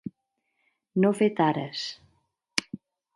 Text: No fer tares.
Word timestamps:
No 1.03 1.11
fer 1.19 1.27
tares. 1.41 1.83